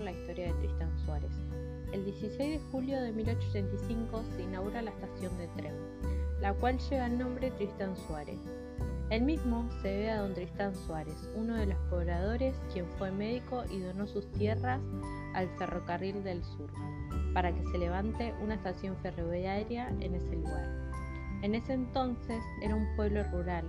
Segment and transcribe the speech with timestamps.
[0.00, 1.32] la historia de Tristán Suárez.
[1.92, 5.74] El 16 de julio de 1885 se inaugura la estación de tren,
[6.40, 8.38] la cual lleva el nombre Tristán Suárez.
[9.10, 13.62] El mismo se debe a don Tristán Suárez, uno de los pobladores quien fue médico
[13.70, 14.80] y donó sus tierras
[15.34, 16.70] al ferrocarril del sur,
[17.32, 20.68] para que se levante una estación ferroviaria en ese lugar.
[21.42, 23.66] En ese entonces era un pueblo rural,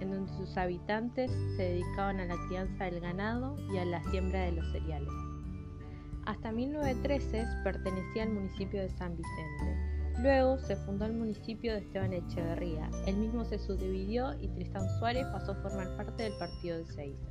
[0.00, 4.40] en donde sus habitantes se dedicaban a la crianza del ganado y a la siembra
[4.40, 5.12] de los cereales.
[6.28, 10.12] Hasta 1913 pertenecía al municipio de San Vicente.
[10.18, 12.90] Luego se fundó el municipio de Esteban Echeverría.
[13.06, 17.30] El mismo se subdividió y Tristán Suárez pasó a formar parte del partido de Seiza.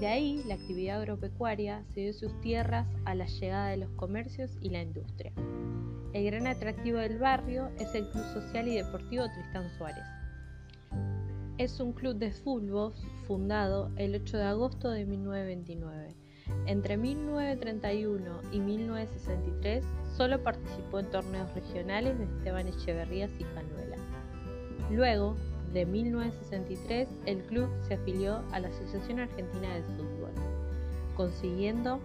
[0.00, 4.50] De ahí la actividad agropecuaria se dio sus tierras a la llegada de los comercios
[4.60, 5.32] y la industria.
[6.12, 10.04] El gran atractivo del barrio es el Club Social y Deportivo Tristán Suárez.
[11.56, 12.94] Es un club de fútbol
[13.28, 16.27] fundado el 8 de agosto de 1929.
[16.66, 19.84] Entre 1931 y 1963
[20.16, 23.96] solo participó en torneos regionales de Esteban Echeverrías y Canuela.
[24.90, 25.36] Luego,
[25.72, 30.30] de 1963, el club se afilió a la Asociación Argentina de Fútbol,
[31.14, 32.00] consiguiendo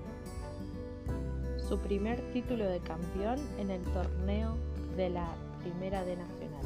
[1.68, 4.58] su primer título de campeón en el torneo
[4.98, 5.28] de la
[5.62, 6.62] Primera D Nacional.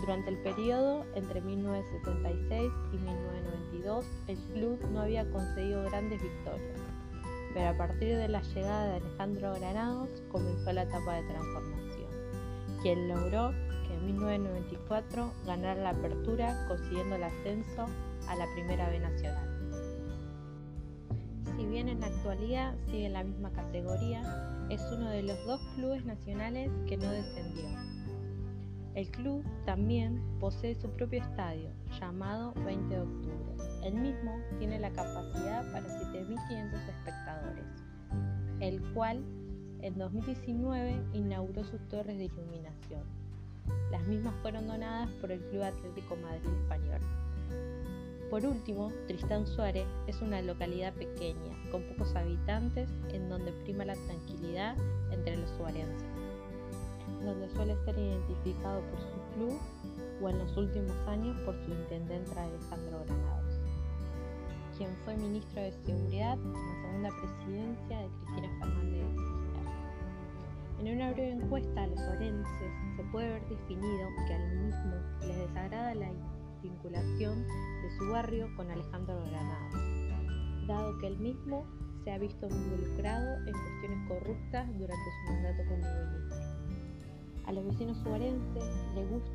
[0.00, 6.78] Durante el periodo entre 1976 y 1992, el club no había conseguido grandes victorias,
[7.58, 12.08] pero a partir de la llegada de Alejandro Granados comenzó la etapa de transformación,
[12.82, 13.50] quien logró
[13.84, 17.86] que en 1994 ganara la apertura consiguiendo el ascenso
[18.28, 19.48] a la Primera B Nacional.
[21.56, 24.22] Si bien en la actualidad sigue en la misma categoría,
[24.70, 27.64] es uno de los dos clubes nacionales que no descendió.
[28.94, 33.27] El club también posee su propio estadio, llamado 20 de octubre.
[33.88, 37.64] El mismo tiene la capacidad para 7.500 espectadores,
[38.60, 39.24] el cual
[39.80, 43.00] en 2019 inauguró sus torres de iluminación.
[43.90, 47.00] Las mismas fueron donadas por el Club Atlético Madrid Español.
[48.28, 53.94] Por último, Tristán Suárez es una localidad pequeña, con pocos habitantes, en donde prima la
[53.94, 54.76] tranquilidad
[55.12, 56.18] entre los suarenses
[57.24, 59.58] donde suele ser identificado por su club
[60.22, 63.47] o en los últimos años por su intendente Alejandro Granados,
[64.78, 69.38] quien fue ministro de Seguridad en la segunda presidencia de Cristina Fernández de.
[70.78, 74.94] En una breve encuesta a los orenses se puede ver definido que al mismo
[75.26, 76.12] les desagrada la
[76.62, 81.66] vinculación de su barrio con Alejandro Granados, dado que el mismo
[82.04, 86.38] se ha visto involucrado en cuestiones corruptas durante su mandato como ministro.
[87.46, 88.64] A los vecinos suarenses
[88.94, 89.27] les gusta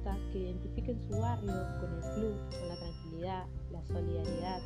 [0.94, 4.62] identifiquen su barrio con el club, con la tranquilidad, la solidaridad,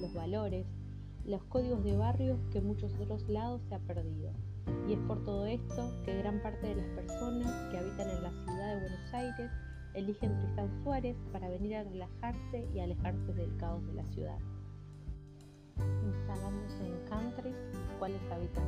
[0.00, 0.66] los valores,
[1.24, 4.32] los códigos de barrio que en muchos otros lados se ha perdido.
[4.88, 8.30] Y es por todo esto que gran parte de las personas que habitan en la
[8.30, 9.50] ciudad de Buenos Aires
[9.94, 14.38] eligen Tristán Suárez para venir a relajarse y alejarse del caos de la ciudad.
[16.04, 18.64] Instalándose en countries, los cuales habitan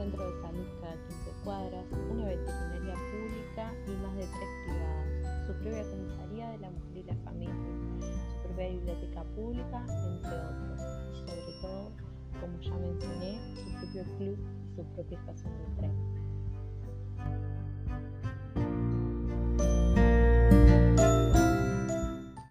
[0.00, 5.52] centro de salud cada 15 cuadras, una veterinaria pública y más de tres privadas, su
[5.52, 7.54] propia comisaría de la mujer y la familia,
[8.32, 10.80] su propia biblioteca pública, entre otros,
[11.12, 11.92] y sobre todo,
[12.40, 14.38] como ya mencioné, su propio club
[14.72, 15.92] y su propia estación de tren.